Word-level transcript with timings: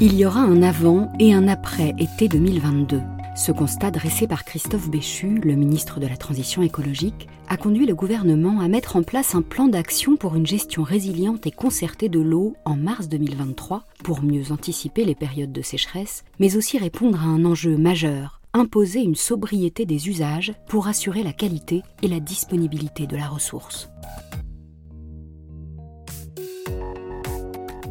Il 0.00 0.14
y 0.14 0.24
aura 0.24 0.42
un 0.42 0.62
avant 0.62 1.10
et 1.18 1.34
un 1.34 1.48
après 1.48 1.92
été 1.98 2.28
2022. 2.28 3.02
Ce 3.34 3.50
constat 3.50 3.90
dressé 3.90 4.28
par 4.28 4.44
Christophe 4.44 4.88
Béchu, 4.88 5.40
le 5.42 5.56
ministre 5.56 5.98
de 5.98 6.06
la 6.06 6.16
Transition 6.16 6.62
écologique, 6.62 7.26
a 7.48 7.56
conduit 7.56 7.84
le 7.84 7.96
gouvernement 7.96 8.60
à 8.60 8.68
mettre 8.68 8.94
en 8.94 9.02
place 9.02 9.34
un 9.34 9.42
plan 9.42 9.66
d'action 9.66 10.16
pour 10.16 10.36
une 10.36 10.46
gestion 10.46 10.84
résiliente 10.84 11.48
et 11.48 11.50
concertée 11.50 12.08
de 12.08 12.20
l'eau 12.20 12.54
en 12.64 12.76
mars 12.76 13.08
2023 13.08 13.82
pour 14.04 14.22
mieux 14.22 14.52
anticiper 14.52 15.04
les 15.04 15.16
périodes 15.16 15.50
de 15.50 15.62
sécheresse, 15.62 16.22
mais 16.38 16.56
aussi 16.56 16.78
répondre 16.78 17.20
à 17.20 17.26
un 17.26 17.44
enjeu 17.44 17.76
majeur, 17.76 18.40
imposer 18.54 19.00
une 19.00 19.16
sobriété 19.16 19.84
des 19.84 20.08
usages 20.08 20.52
pour 20.68 20.86
assurer 20.86 21.24
la 21.24 21.32
qualité 21.32 21.82
et 22.04 22.08
la 22.08 22.20
disponibilité 22.20 23.08
de 23.08 23.16
la 23.16 23.26
ressource. 23.26 23.90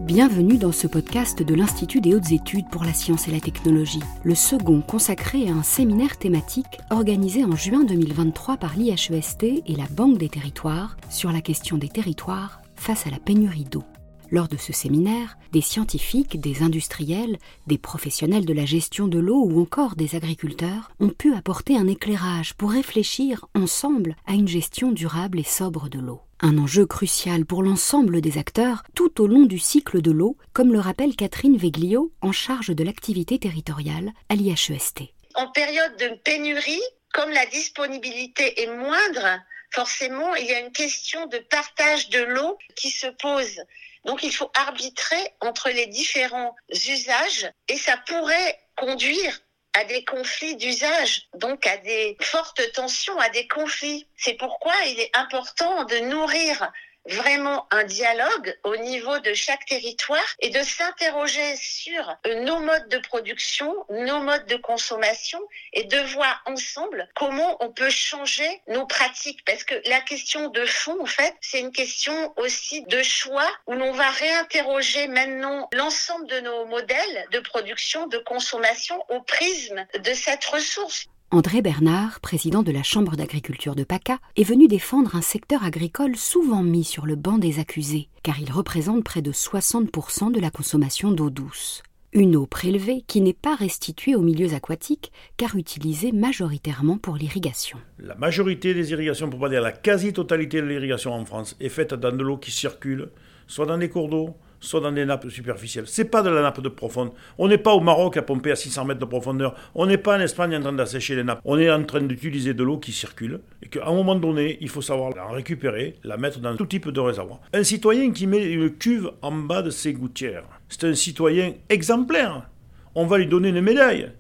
Bienvenue 0.08 0.58
dans 0.58 0.72
ce 0.72 0.88
podcast 0.88 1.44
de 1.44 1.54
l'Institut 1.54 2.00
des 2.00 2.16
hautes 2.16 2.32
études 2.32 2.70
pour 2.70 2.86
la 2.86 2.94
science 2.94 3.28
et 3.28 3.32
la 3.32 3.42
technologie, 3.42 4.00
le 4.24 4.36
second 4.36 4.80
consacré 4.80 5.50
à 5.50 5.52
un 5.52 5.64
séminaire 5.64 6.16
thématique 6.16 6.80
organisé 6.90 7.44
en 7.44 7.58
juin 7.58 7.84
2023 7.84 8.56
par 8.56 8.78
l'IHEST 8.78 9.44
et 9.44 9.76
la 9.76 9.84
Banque 9.92 10.18
des 10.18 10.30
territoires 10.30 10.96
sur 11.10 11.34
la 11.34 11.42
question 11.42 11.78
des 11.78 11.90
territoires 11.90 12.62
face 12.78 13.06
à 13.06 13.10
la 13.10 13.20
pénurie 13.20 13.66
d'eau. 13.70 13.84
Lors 14.30 14.50
de 14.50 14.58
ce 14.58 14.74
séminaire, 14.74 15.38
des 15.54 15.62
scientifiques, 15.62 16.40
des 16.40 16.62
industriels, 16.62 17.38
des 17.66 17.78
professionnels 17.78 18.46
de 18.46 18.54
la 18.54 18.66
gestion 18.66 19.08
de 19.08 19.20
l'eau 19.20 19.42
ou 19.42 19.62
encore 19.62 19.96
des 19.96 20.16
agriculteurs 20.16 20.92
ont 21.00 21.10
pu 21.10 21.34
apporter 21.34 21.78
un 21.78 21.88
éclairage 21.88 22.54
pour 22.54 22.72
réfléchir 22.72 23.46
ensemble 23.56 24.16
à 24.26 24.34
une 24.34 24.48
gestion 24.48 24.92
durable 24.92 25.40
et 25.40 25.44
sobre 25.44 25.88
de 25.88 26.00
l'eau. 26.00 26.22
Un 26.42 26.58
enjeu 26.58 26.86
crucial 26.86 27.46
pour 27.46 27.64
l'ensemble 27.64 28.20
des 28.20 28.38
acteurs 28.38 28.84
tout 28.94 29.22
au 29.22 29.28
long 29.28 29.44
du 29.44 29.60
cycle 29.60 30.02
de 30.02 30.12
l'eau, 30.12 30.38
comme 30.52 30.74
le 30.74 30.80
rappelle 30.80 31.16
Catherine 31.16 31.58
Veglio, 31.58 32.12
en 32.22 32.34
charge 32.34 32.76
de 32.76 32.84
l'activité 32.84 33.40
territoriale 33.40 34.12
à 34.28 34.36
l'IHEST. 34.36 35.04
En 35.36 35.48
période 35.52 35.96
de 35.98 36.16
pénurie, 36.24 36.84
comme 37.14 37.30
la 37.32 37.46
disponibilité 37.46 38.62
est 38.62 38.76
moindre, 38.76 39.40
forcément, 39.72 40.36
il 40.36 40.46
y 40.46 40.52
a 40.52 40.60
une 40.60 40.72
question 40.72 41.26
de 41.28 41.38
partage 41.50 42.10
de 42.10 42.24
l'eau 42.24 42.58
qui 42.76 42.92
se 42.92 43.08
pose. 43.08 43.62
Donc, 44.06 44.24
il 44.24 44.34
faut 44.34 44.52
arbitrer 44.56 45.34
entre 45.42 45.70
les 45.70 45.88
différents 45.88 46.56
usages 46.70 47.52
et 47.68 47.78
ça 47.78 47.98
pourrait 48.08 48.60
conduire 48.76 49.40
à 49.74 49.84
des 49.84 50.04
conflits 50.06 50.56
d'usage, 50.56 51.28
donc 51.36 51.68
à 51.68 51.78
des 51.78 52.18
fortes 52.22 52.62
tensions, 52.74 53.18
à 53.20 53.30
des 53.30 53.48
conflits. 53.48 54.08
C'est 54.16 54.34
pourquoi 54.34 54.74
il 54.88 55.00
est 55.00 55.16
important 55.16 55.84
de 55.84 55.98
nourrir 56.00 56.72
vraiment 57.10 57.68
un 57.72 57.84
dialogue 57.84 58.58
au 58.64 58.76
niveau 58.78 59.20
de 59.20 59.34
chaque 59.34 59.66
territoire 59.66 60.36
et 60.40 60.50
de 60.50 60.62
s'interroger 60.62 61.56
sur 61.56 62.16
nos 62.44 62.60
modes 62.60 62.88
de 62.90 62.98
production, 62.98 63.74
nos 63.90 64.20
modes 64.20 64.46
de 64.48 64.58
consommation 64.58 65.40
et 65.74 65.84
de 65.84 66.00
voir 66.14 66.42
ensemble 66.46 67.08
comment 67.16 67.58
on 67.64 67.72
peut 67.72 67.90
changer 67.90 68.62
nos 68.68 68.86
pratiques. 68.86 69.44
Parce 69.46 69.64
que 69.64 69.76
la 69.86 70.02
question 70.02 70.50
de 70.50 70.66
fond, 70.66 70.98
en 71.02 71.06
fait, 71.06 71.36
c'est 71.42 71.60
une 71.60 71.72
question 71.72 72.34
aussi 72.38 72.84
de 72.84 73.02
choix 73.04 73.50
où 73.68 73.74
l'on 73.74 73.92
va 73.92 74.10
réinterroger 74.10 75.08
maintenant 75.08 75.70
l'ensemble 75.74 76.28
de 76.28 76.40
nos 76.42 76.66
modèles 76.66 77.28
de 77.32 77.40
production, 77.40 78.08
de 78.08 78.18
consommation 78.18 79.04
au 79.10 79.22
prisme 79.22 79.86
de 80.00 80.14
cette 80.14 80.46
ressource. 80.46 81.08
André 81.30 81.62
Bernard, 81.62 82.22
président 82.22 82.64
de 82.64 82.72
la 82.72 82.84
Chambre 82.84 83.18
d'agriculture 83.18 83.76
de 83.76 83.84
PACA, 83.84 84.18
est 84.38 84.46
venu 84.46 84.70
défendre 84.70 85.18
un 85.18 85.22
secteur 85.22 85.66
agricole 85.66 86.16
souvent 86.16 86.64
mis 86.64 86.86
sur 86.86 87.06
le 87.06 87.18
banc 87.18 87.38
des 87.38 87.60
accusés, 87.60 88.08
car 88.24 88.40
il 88.40 88.50
représente 88.50 89.04
près 89.04 89.22
de 89.22 89.34
60% 89.34 90.32
de 90.32 90.40
la 90.40 90.52
consommation 90.52 91.12
d'eau 91.12 91.30
douce. 91.30 91.84
Une 92.14 92.38
eau 92.38 92.46
prélevée 92.46 93.04
qui 93.08 93.20
n'est 93.20 93.34
pas 93.34 93.56
restituée 93.56 94.16
aux 94.16 94.22
milieux 94.22 94.54
aquatiques, 94.54 95.12
car 95.36 95.58
utilisée 95.58 96.14
majoritairement 96.14 96.98
pour 96.98 97.18
l'irrigation. 97.18 97.78
La 98.00 98.16
majorité 98.16 98.74
des 98.74 98.94
irrigations, 98.94 99.30
pour 99.30 99.42
pas 99.42 99.50
dire 99.50 99.62
la 99.62 99.74
quasi-totalité 99.74 100.62
de 100.62 100.68
l'irrigation 100.68 101.12
en 101.12 101.26
France, 101.26 101.58
est 101.60 101.68
faite 101.68 101.94
dans 101.94 102.16
de 102.16 102.24
l'eau 102.24 102.38
qui 102.38 102.52
circule, 102.52 103.10
soit 103.48 103.66
dans 103.66 103.78
des 103.78 103.90
cours 103.90 104.08
d'eau, 104.08 104.38
soit 104.60 104.82
dans 104.82 104.92
des 104.92 105.06
nappes 105.06 105.30
superficielles. 105.30 105.86
C'est 105.88 106.06
pas 106.06 106.22
de 106.22 106.30
la 106.30 106.42
nappe 106.42 106.62
de 106.62 106.70
profonde. 106.70 107.12
On 107.38 107.48
n'est 107.48 107.58
pas 107.58 107.74
au 107.74 107.80
Maroc 107.80 108.18
à 108.18 108.22
pomper 108.22 108.52
à 108.52 108.56
600 108.56 108.86
mètres 108.86 109.00
de 109.00 109.06
profondeur. 109.06 109.56
On 109.76 109.86
n'est 109.86 109.98
pas 109.98 110.18
en 110.18 110.22
Espagne 110.22 110.56
en 110.56 110.62
train 110.62 110.74
d'assécher 110.74 111.16
les 111.16 111.24
nappes. 111.24 111.42
On 111.46 111.58
est 111.60 111.70
en 111.70 111.84
train 111.84 112.02
d'utiliser 112.02 112.54
de 112.54 112.64
l'eau 112.64 112.78
qui 112.78 112.92
circule 112.92 113.42
et 113.64 113.68
qu'à 113.68 113.88
un 113.88 113.94
moment 113.94 114.16
donné, 114.16 114.58
il 114.62 114.70
faut 114.70 114.82
savoir 114.82 115.12
la 115.16 115.28
récupérer, 115.28 115.96
la 116.04 116.18
mettre 116.18 116.40
dans 116.40 116.56
tout 116.56 116.66
type 116.66 116.90
de 116.90 117.00
réservoir. 117.00 117.40
Un 117.54 117.64
citoyen 117.64 118.12
qui 118.12 118.28
met 118.28 118.46
une 118.46 118.72
cuve 118.72 119.12
en 119.22 119.32
bas 119.32 119.62
de 119.62 119.70
ses 119.70 119.94
gouttières, 119.94 120.46
c'est 120.70 120.86
un 120.86 120.96
citoyen 120.96 121.54
exemplaire. 121.70 122.50
On 122.96 123.06
va 123.06 123.18
lui 123.18 123.28
donner 123.28 123.50
une 123.50 123.62
médaille. 123.62 124.12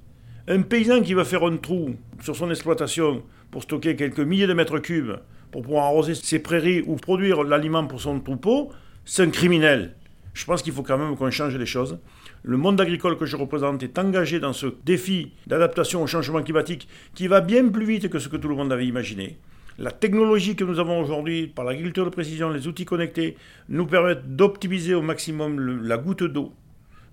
Un 0.48 0.62
paysan 0.62 1.02
qui 1.02 1.14
va 1.14 1.26
faire 1.26 1.44
un 1.44 1.58
trou 1.58 1.96
sur 2.22 2.36
son 2.36 2.50
exploitation 2.50 3.24
pour 3.52 3.64
stocker 3.64 3.96
quelques 3.96 4.20
milliers 4.20 4.48
de 4.48 4.54
mètres 4.54 4.80
cubes 4.80 5.18
pour 5.52 5.62
pouvoir 5.62 5.86
arroser 5.86 6.16
ses 6.16 6.40
prairies 6.40 6.84
ou 6.86 6.96
produire 6.96 7.44
l'aliment 7.44 7.86
pour 7.86 8.02
son 8.02 8.20
troupeau, 8.20 8.72
c'est 9.06 9.24
un 9.24 9.30
criminel. 9.30 9.96
Je 10.38 10.46
pense 10.46 10.62
qu'il 10.62 10.72
faut 10.72 10.84
quand 10.84 11.00
même 11.00 11.18
qu'on 11.18 11.32
change 11.32 11.58
les 11.58 11.66
choses. 11.66 11.98
Le 12.44 12.58
monde 12.58 12.80
agricole 12.80 13.18
que 13.18 13.26
je 13.26 13.36
représente 13.36 13.82
est 13.82 13.98
engagé 13.98 14.40
dans 14.40 14.54
ce 14.54 14.68
défi 14.86 15.32
d'adaptation 15.48 16.04
au 16.04 16.06
changement 16.06 16.44
climatique 16.44 16.88
qui 17.16 17.28
va 17.28 17.42
bien 17.42 17.68
plus 17.70 17.88
vite 17.88 18.08
que 18.08 18.20
ce 18.20 18.30
que 18.30 18.38
tout 18.38 18.48
le 18.48 18.54
monde 18.54 18.72
avait 18.72 18.86
imaginé. 18.86 19.40
La 19.80 19.90
technologie 19.90 20.56
que 20.56 20.64
nous 20.64 20.78
avons 20.78 21.02
aujourd'hui 21.02 21.48
par 21.48 21.66
l'agriculture 21.66 22.06
de 22.06 22.12
précision, 22.12 22.52
les 22.52 22.68
outils 22.68 22.86
connectés, 22.86 23.36
nous 23.68 23.88
permettent 23.88 24.36
d'optimiser 24.36 24.94
au 24.94 25.02
maximum 25.02 25.82
la 25.84 25.98
goutte 25.98 26.24
d'eau. 26.24 26.54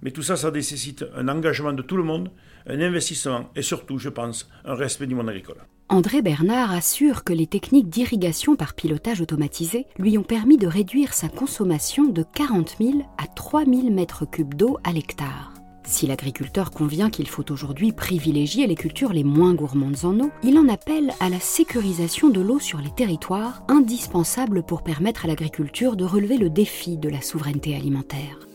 Mais 0.02 0.10
tout 0.10 0.22
ça, 0.22 0.36
ça 0.36 0.50
nécessite 0.50 1.06
un 1.16 1.28
engagement 1.28 1.72
de 1.72 1.80
tout 1.80 1.96
le 1.96 2.02
monde, 2.02 2.30
un 2.66 2.80
investissement 2.80 3.50
et 3.56 3.62
surtout, 3.62 3.98
je 3.98 4.08
pense, 4.08 4.48
un 4.64 4.74
respect 4.74 5.06
du 5.06 5.14
monde 5.14 5.28
agricole. 5.28 5.66
André 5.90 6.22
Bernard 6.22 6.72
assure 6.72 7.24
que 7.24 7.34
les 7.34 7.46
techniques 7.46 7.90
d'irrigation 7.90 8.56
par 8.56 8.74
pilotage 8.74 9.20
automatisé 9.20 9.86
lui 9.98 10.16
ont 10.16 10.22
permis 10.22 10.56
de 10.56 10.66
réduire 10.66 11.12
sa 11.12 11.28
consommation 11.28 12.04
de 12.04 12.24
40 12.34 12.76
000 12.80 12.92
à 13.18 13.26
3 13.26 13.64
000 13.66 13.90
mètres 13.90 14.24
cubes 14.24 14.54
d'eau 14.54 14.78
à 14.82 14.92
l'hectare. 14.92 15.52
Si 15.86 16.06
l'agriculteur 16.06 16.70
convient 16.70 17.10
qu'il 17.10 17.28
faut 17.28 17.52
aujourd'hui 17.52 17.92
privilégier 17.92 18.66
les 18.66 18.74
cultures 18.74 19.12
les 19.12 19.24
moins 19.24 19.52
gourmandes 19.52 20.04
en 20.04 20.18
eau, 20.18 20.30
il 20.42 20.58
en 20.58 20.68
appelle 20.68 21.12
à 21.20 21.28
la 21.28 21.40
sécurisation 21.40 22.30
de 22.30 22.40
l'eau 22.40 22.58
sur 22.58 22.80
les 22.80 22.90
territoires, 22.90 23.62
indispensable 23.68 24.62
pour 24.62 24.82
permettre 24.82 25.26
à 25.26 25.28
l'agriculture 25.28 25.96
de 25.96 26.04
relever 26.04 26.38
le 26.38 26.48
défi 26.48 26.96
de 26.96 27.10
la 27.10 27.20
souveraineté 27.20 27.76
alimentaire. 27.76 28.48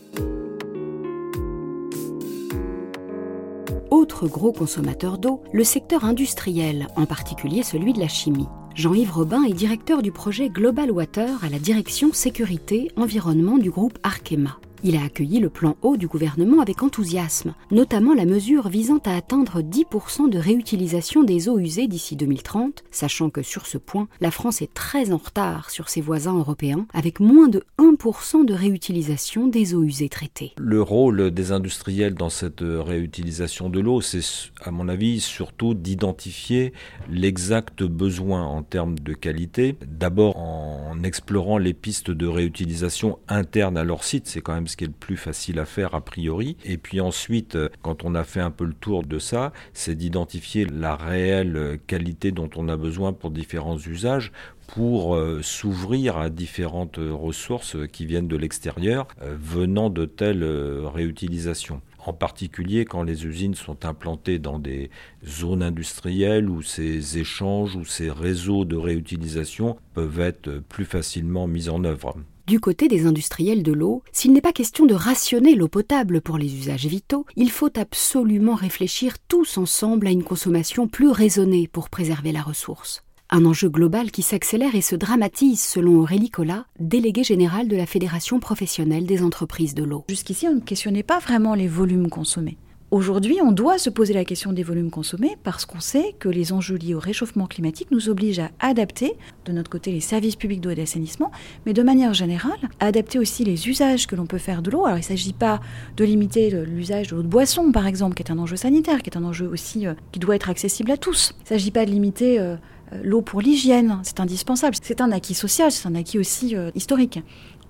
Autre 4.00 4.28
gros 4.28 4.50
consommateur 4.50 5.18
d'eau, 5.18 5.42
le 5.52 5.62
secteur 5.62 6.06
industriel, 6.06 6.86
en 6.96 7.04
particulier 7.04 7.62
celui 7.62 7.92
de 7.92 8.00
la 8.00 8.08
chimie. 8.08 8.48
Jean-Yves 8.74 9.12
Robin 9.12 9.42
est 9.42 9.52
directeur 9.52 10.00
du 10.00 10.10
projet 10.10 10.48
Global 10.48 10.90
Water 10.90 11.44
à 11.44 11.50
la 11.50 11.58
direction 11.58 12.10
sécurité 12.14 12.90
environnement 12.96 13.58
du 13.58 13.70
groupe 13.70 13.98
Arkema. 14.02 14.58
Il 14.82 14.96
a 14.96 15.04
accueilli 15.04 15.40
le 15.40 15.50
plan 15.50 15.76
eau 15.82 15.98
du 15.98 16.06
gouvernement 16.06 16.62
avec 16.62 16.82
enthousiasme, 16.82 17.52
notamment 17.70 18.14
la 18.14 18.24
mesure 18.24 18.70
visant 18.70 19.00
à 19.04 19.14
atteindre 19.14 19.60
10% 19.60 20.30
de 20.30 20.38
réutilisation 20.38 21.22
des 21.22 21.50
eaux 21.50 21.58
usées 21.58 21.86
d'ici 21.86 22.16
2030, 22.16 22.82
sachant 22.90 23.28
que 23.28 23.42
sur 23.42 23.66
ce 23.66 23.76
point, 23.76 24.08
la 24.22 24.30
France 24.30 24.62
est 24.62 24.72
très 24.72 25.12
en 25.12 25.18
retard 25.18 25.68
sur 25.68 25.90
ses 25.90 26.00
voisins 26.00 26.38
européens, 26.38 26.86
avec 26.94 27.20
moins 27.20 27.48
de 27.48 27.62
1% 27.78 28.46
de 28.46 28.54
réutilisation 28.54 29.48
des 29.48 29.74
eaux 29.74 29.82
usées 29.82 30.08
traitées. 30.08 30.54
Le 30.56 30.80
rôle 30.80 31.30
des 31.30 31.52
industriels 31.52 32.14
dans 32.14 32.30
cette 32.30 32.62
réutilisation 32.62 33.68
de 33.68 33.80
l'eau, 33.80 34.00
c'est 34.00 34.24
à 34.62 34.70
mon 34.70 34.88
avis 34.88 35.20
surtout 35.20 35.74
d'identifier 35.74 36.72
l'exact 37.10 37.82
besoin 37.82 38.44
en 38.44 38.62
termes 38.62 38.98
de 38.98 39.12
qualité, 39.12 39.76
d'abord 39.86 40.38
en 40.38 41.02
explorant 41.02 41.58
les 41.58 41.74
pistes 41.74 42.10
de 42.10 42.26
réutilisation 42.26 43.18
internes 43.28 43.76
à 43.76 43.84
leur 43.84 44.04
site, 44.04 44.26
c'est 44.26 44.40
quand 44.40 44.54
même 44.54 44.68
ce 44.70 44.76
qui 44.76 44.84
est 44.84 44.88
le 44.88 44.92
plus 44.92 45.16
facile 45.16 45.58
à 45.58 45.64
faire 45.64 45.94
a 45.94 46.00
priori. 46.00 46.56
Et 46.64 46.78
puis 46.78 47.00
ensuite, 47.00 47.56
euh, 47.56 47.68
quand 47.82 48.04
on 48.04 48.14
a 48.14 48.24
fait 48.24 48.40
un 48.40 48.50
peu 48.50 48.64
le 48.64 48.72
tour 48.72 49.04
de 49.04 49.18
ça, 49.18 49.52
c'est 49.74 49.94
d'identifier 49.94 50.64
la 50.64 50.96
réelle 50.96 51.78
qualité 51.86 52.30
dont 52.30 52.50
on 52.56 52.68
a 52.68 52.76
besoin 52.76 53.12
pour 53.12 53.30
différents 53.30 53.78
usages 53.78 54.32
pour 54.68 55.16
euh, 55.16 55.40
s'ouvrir 55.42 56.16
à 56.16 56.30
différentes 56.30 56.98
ressources 56.98 57.76
qui 57.92 58.06
viennent 58.06 58.28
de 58.28 58.36
l'extérieur 58.36 59.08
euh, 59.20 59.36
venant 59.40 59.90
de 59.90 60.04
telles 60.04 60.44
réutilisations 60.44 61.82
en 62.06 62.12
particulier 62.12 62.84
quand 62.84 63.02
les 63.02 63.26
usines 63.26 63.54
sont 63.54 63.84
implantées 63.84 64.38
dans 64.38 64.58
des 64.58 64.90
zones 65.26 65.62
industrielles 65.62 66.48
où 66.48 66.62
ces 66.62 67.18
échanges 67.18 67.76
ou 67.76 67.84
ces 67.84 68.10
réseaux 68.10 68.64
de 68.64 68.76
réutilisation 68.76 69.76
peuvent 69.92 70.20
être 70.20 70.62
plus 70.68 70.86
facilement 70.86 71.46
mis 71.46 71.68
en 71.68 71.84
œuvre. 71.84 72.16
Du 72.50 72.58
côté 72.58 72.88
des 72.88 73.06
industriels 73.06 73.62
de 73.62 73.70
l'eau, 73.70 74.02
s'il 74.10 74.32
n'est 74.32 74.40
pas 74.40 74.50
question 74.50 74.84
de 74.84 74.92
rationner 74.92 75.54
l'eau 75.54 75.68
potable 75.68 76.20
pour 76.20 76.36
les 76.36 76.52
usages 76.52 76.86
vitaux, 76.86 77.24
il 77.36 77.48
faut 77.48 77.70
absolument 77.78 78.56
réfléchir 78.56 79.20
tous 79.28 79.56
ensemble 79.56 80.08
à 80.08 80.10
une 80.10 80.24
consommation 80.24 80.88
plus 80.88 81.10
raisonnée 81.10 81.68
pour 81.68 81.88
préserver 81.88 82.32
la 82.32 82.42
ressource. 82.42 83.04
un 83.30 83.44
enjeu 83.44 83.68
global 83.68 84.10
qui 84.10 84.22
s'accélère 84.22 84.74
et 84.74 84.80
se 84.80 84.96
dramatise 84.96 85.60
selon 85.60 86.00
Aurélie 86.00 86.30
Collat, 86.30 86.66
déléguée 86.80 87.22
générale 87.22 87.68
de 87.68 87.76
la 87.76 87.86
Fédération 87.86 88.40
professionnelle 88.40 89.06
des 89.06 89.22
entreprises 89.22 89.74
de 89.74 89.84
l'eau. 89.84 90.04
Jusqu'ici, 90.08 90.48
on 90.48 90.56
ne 90.56 90.60
questionnait 90.60 91.04
pas 91.04 91.20
vraiment 91.20 91.54
les 91.54 91.68
volumes 91.68 92.10
consommés. 92.10 92.58
Aujourd'hui, 92.90 93.38
on 93.40 93.52
doit 93.52 93.78
se 93.78 93.88
poser 93.88 94.14
la 94.14 94.24
question 94.24 94.52
des 94.52 94.64
volumes 94.64 94.90
consommés 94.90 95.36
parce 95.44 95.64
qu'on 95.64 95.78
sait 95.78 96.16
que 96.18 96.28
les 96.28 96.52
enjeux 96.52 96.74
liés 96.74 96.94
au 96.94 96.98
réchauffement 96.98 97.46
climatique 97.46 97.92
nous 97.92 98.08
obligent 98.08 98.40
à 98.40 98.50
adapter, 98.58 99.12
de 99.44 99.52
notre 99.52 99.70
côté, 99.70 99.92
les 99.92 100.00
services 100.00 100.34
publics 100.34 100.60
d'eau 100.60 100.70
et 100.70 100.74
d'assainissement, 100.74 101.30
mais 101.66 101.72
de 101.72 101.84
manière 101.84 102.14
générale, 102.14 102.58
à 102.80 102.86
adapter 102.86 103.20
aussi 103.20 103.44
les 103.44 103.68
usages 103.68 104.08
que 104.08 104.16
l'on 104.16 104.26
peut 104.26 104.38
faire 104.38 104.60
de 104.60 104.72
l'eau. 104.72 104.86
Alors, 104.86 104.98
il 104.98 105.02
ne 105.02 105.06
s'agit 105.06 105.32
pas 105.32 105.60
de 105.96 106.04
limiter 106.04 106.50
l'usage 106.50 107.06
de 107.06 107.14
l'eau 107.14 107.22
de 107.22 107.28
boisson, 107.28 107.70
par 107.70 107.86
exemple, 107.86 108.16
qui 108.16 108.24
est 108.24 108.32
un 108.32 108.38
enjeu 108.40 108.56
sanitaire, 108.56 109.04
qui 109.04 109.10
est 109.10 109.16
un 109.16 109.22
enjeu 109.22 109.46
aussi 109.46 109.86
euh, 109.86 109.94
qui 110.10 110.18
doit 110.18 110.34
être 110.34 110.50
accessible 110.50 110.90
à 110.90 110.96
tous. 110.96 111.32
Il 111.38 111.42
ne 111.44 111.48
s'agit 111.48 111.70
pas 111.70 111.86
de 111.86 111.92
limiter 111.92 112.40
euh, 112.40 112.56
euh, 112.92 113.00
l'eau 113.04 113.22
pour 113.22 113.40
l'hygiène, 113.40 114.00
c'est 114.02 114.18
indispensable. 114.18 114.74
C'est 114.82 115.00
un 115.00 115.12
acquis 115.12 115.34
social, 115.34 115.70
c'est 115.70 115.86
un 115.86 115.94
acquis 115.94 116.18
aussi 116.18 116.56
historique. 116.74 117.20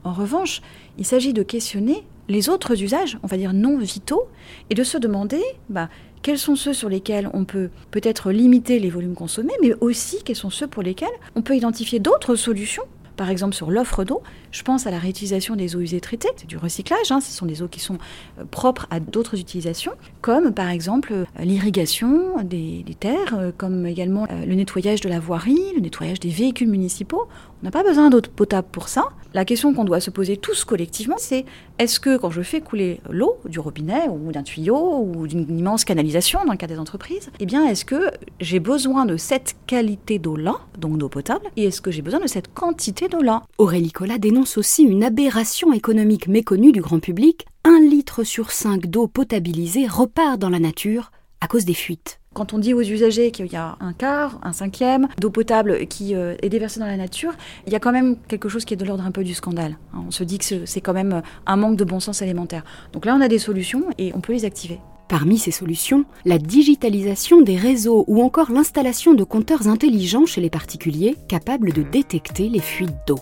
En 0.03 0.15
revanche, 0.15 0.63
il 0.97 1.05
s'agit 1.05 1.35
de 1.35 1.43
questionner 1.43 2.05
les 2.29 2.49
autres 2.49 2.83
usages, 2.83 3.19
on 3.23 3.27
va 3.27 3.37
dire 3.37 3.53
non 3.53 3.79
vitaux, 3.79 4.29
et 4.71 4.75
de 4.75 4.85
se 4.85 4.99
demander 4.99 5.43
bah, 5.69 5.89
quels 6.23 6.39
sont 6.39 6.57
ceux 6.57 6.75
sur 6.75 6.89
lesquels 6.89 7.31
on 7.33 7.45
peut 7.45 7.71
peut-être 7.91 8.31
limiter 8.31 8.79
les 8.79 8.91
volumes 8.91 9.15
consommés, 9.15 9.55
mais 9.63 9.73
aussi 9.81 10.23
quels 10.25 10.37
sont 10.37 10.51
ceux 10.51 10.67
pour 10.67 10.83
lesquels 10.83 11.09
on 11.35 11.43
peut 11.43 11.57
identifier 11.57 11.99
d'autres 11.99 12.35
solutions 12.35 12.85
par 13.21 13.29
exemple 13.29 13.55
sur 13.55 13.71
l'offre 13.71 14.03
d'eau, 14.03 14.23
je 14.51 14.63
pense 14.63 14.87
à 14.87 14.91
la 14.91 14.99
réutilisation 14.99 15.55
des 15.55 15.77
eaux 15.77 15.81
usées 15.81 16.01
traitées, 16.01 16.31
c'est 16.37 16.47
du 16.47 16.57
recyclage, 16.57 17.13
hein, 17.13 17.21
ce 17.21 17.31
sont 17.31 17.45
des 17.45 17.61
eaux 17.61 17.69
qui 17.69 17.79
sont 17.79 17.99
euh, 18.39 18.45
propres 18.51 18.87
à 18.89 18.99
d'autres 18.99 19.39
utilisations, 19.39 19.93
comme 20.23 20.55
par 20.55 20.71
exemple 20.71 21.13
euh, 21.13 21.25
l'irrigation 21.39 22.43
des, 22.43 22.83
terres, 22.99 23.35
euh, 23.35 23.53
comme 23.55 23.85
également 23.85 24.27
le 24.31 24.55
nettoyage 24.55 25.03
de 25.03 25.11
la 25.11 25.21
voirie, 25.21 25.61
le 25.75 25.83
nettoyage 25.83 26.19
des 26.19 26.31
véhicules 26.31 26.71
municipaux. 26.71 27.29
On 27.63 27.67
n'a 27.67 27.71
pas 27.71 27.83
besoin 27.83 28.09
d'eau 28.09 28.23
potable 28.23 28.69
pour 28.73 28.89
ça. 28.89 29.11
La 29.35 29.45
question 29.45 29.75
qu'on 29.75 29.85
doit 29.85 30.01
se 30.01 30.11
poser 30.11 30.39
tous 30.39 30.65
collectivement, 30.65 31.17
c'est 31.19 31.45
est-ce 31.79 32.01
que 32.01 32.17
quand 32.17 32.31
je 32.31 32.41
fais 32.41 32.61
couler 32.61 33.01
l'eau 33.11 33.39
du 33.45 33.61
robinet 33.61 34.09
ou 34.09 34.33
d'un 34.33 34.43
tuyau 34.43 35.05
ou 35.05 35.27
d'une 35.27 35.59
immense 35.59 35.85
canalisation 35.85 36.41
dans 36.47 36.53
le 36.53 36.57
cas 36.57 36.67
des 36.67 36.79
entreprises, 36.79 37.31
eh 37.39 37.47
bien 37.47 37.67
est-ce 37.67 37.85
que 37.85 38.11
j'ai 38.41 38.61
besoin 38.61 39.05
de 39.05 39.17
cette 39.17 39.57
qualité 39.67 40.19
d'eau-là, 40.19 40.57
donc 40.79 40.97
d'eau 40.97 41.09
potable, 41.09 41.47
et 41.57 41.67
est-ce 41.67 41.81
que 41.83 41.91
j'ai 41.91 42.03
besoin 42.03 42.21
de 42.21 42.27
cette 42.27 42.53
quantité 42.53 43.09
d'eau-là? 43.09 43.43
Aurélie 43.59 43.93
Collat 43.93 44.19
dénonce 44.19 44.57
aussi 44.57 44.83
une 44.83 45.05
aberration 45.05 45.73
économique 45.73 46.27
méconnue 46.27 46.73
du 46.73 46.81
grand 46.81 46.99
public. 46.99 47.47
Un 47.65 47.81
litre 47.81 48.25
sur 48.25 48.51
cinq 48.51 48.87
d'eau 48.87 49.07
potabilisée 49.07 49.87
repart 49.87 50.39
dans 50.39 50.51
la 50.51 50.61
nature 50.61 51.13
à 51.43 51.47
cause 51.47 51.67
des 51.67 51.75
fuites. 51.75 52.20
Quand 52.33 52.53
on 52.53 52.59
dit 52.59 52.75
aux 52.75 52.81
usagers 52.81 53.33
qu'il 53.33 53.47
y 53.47 53.57
a 53.57 53.77
un 53.81 53.93
quart, 53.93 54.39
un 54.45 54.53
cinquième 54.53 55.09
d'eau 55.19 55.31
potable 55.31 55.87
qui 55.89 56.15
euh, 56.15 56.37
est 56.43 56.49
déversée 56.49 56.79
dans 56.79 56.87
la 56.87 56.97
nature, 56.97 57.33
il 57.67 57.73
y 57.73 57.77
a 57.77 57.81
quand 57.81 57.91
même 57.91 58.17
quelque 58.29 58.49
chose 58.49 58.65
qui 58.65 58.75
est 58.75 58.77
de 58.77 58.85
l'ordre 58.85 59.05
un 59.05 59.11
peu 59.11 59.25
du 59.25 59.35
scandale. 59.35 59.79
Hein. 59.93 60.05
On 60.07 60.13
se 60.13 60.23
dit 60.23 60.39
que 60.39 60.65
c'est 60.65 60.81
quand 60.81 60.93
même 60.93 61.23
un 61.47 61.57
manque 61.57 61.77
de 61.77 61.83
bon 61.83 61.99
sens 61.99 62.23
élémentaire. 62.23 62.63
Donc 62.93 63.05
là, 63.05 63.17
on 63.17 63.21
a 63.21 63.27
des 63.27 63.41
solutions 63.41 63.87
et 63.99 64.13
on 64.15 64.21
peut 64.21 64.33
les 64.33 64.45
activer. 64.45 64.79
Parmi 65.09 65.39
ces 65.39 65.51
solutions, 65.51 66.05
la 66.25 66.39
digitalisation 66.39 67.41
des 67.41 67.57
réseaux 67.57 68.05
ou 68.07 68.23
encore 68.23 68.53
l'installation 68.53 69.15
de 69.15 69.25
compteurs 69.25 69.67
intelligents 69.67 70.25
chez 70.25 70.41
les 70.41 70.51
particuliers 70.51 71.17
capables 71.27 71.73
de 71.73 71.83
détecter 71.83 72.49
les 72.49 72.61
fuites 72.61 72.95
d'eau. 73.09 73.19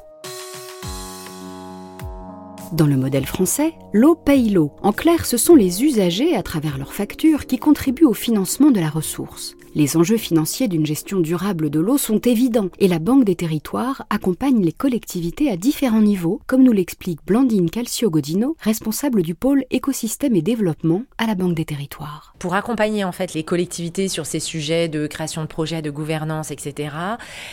Dans 2.73 2.87
le 2.87 2.99
modèle 2.99 3.25
français, 3.25 3.73
l'eau 3.95 4.15
paye 4.15 4.51
l'eau. 4.51 4.73
En 4.83 4.93
clair, 4.93 5.25
ce 5.25 5.39
sont 5.39 5.55
les 5.55 5.85
usagers, 5.85 6.37
à 6.37 6.43
travers 6.43 6.77
leurs 6.77 6.93
factures, 6.93 7.47
qui 7.47 7.59
contribuent 7.59 8.05
au 8.05 8.13
financement 8.13 8.71
de 8.71 8.81
la 8.81 8.91
ressource. 8.91 9.57
Les 9.79 9.97
enjeux 9.97 10.17
financiers 10.17 10.67
d'une 10.67 10.85
gestion 10.85 11.21
durable 11.21 11.71
de 11.71 11.79
l'eau 11.79 11.99
sont 11.99 12.19
évidents 12.19 12.69
et 12.81 12.89
la 12.89 12.99
Banque 12.99 13.25
des 13.25 13.37
territoires 13.37 14.07
accompagne 14.11 14.61
les 14.61 14.73
collectivités 14.73 15.53
à 15.53 15.57
différents 15.57 16.01
niveaux, 16.01 16.41
comme 16.49 16.65
nous 16.65 16.73
l'explique 16.73 17.21
Blandine 17.25 17.71
Calcio-Godino, 17.71 18.57
responsable 18.59 19.23
du 19.23 19.37
pôle 19.37 19.65
écosystème 19.71 20.35
et 20.35 20.43
développement 20.43 21.05
à 21.17 21.29
la 21.29 21.37
Banque 21.37 21.55
des 21.55 21.65
territoires. 21.65 22.35
Pour 22.41 22.55
accompagner 22.55 23.05
en 23.05 23.13
fait 23.13 23.35
les 23.35 23.45
collectivités 23.45 24.09
sur 24.09 24.27
ces 24.27 24.41
sujets 24.41 24.89
de 24.89 25.07
création 25.07 25.43
de 25.43 25.47
projets, 25.47 25.81
de 25.81 25.93
gouvernance, 25.93 26.51
etc., 26.51 26.97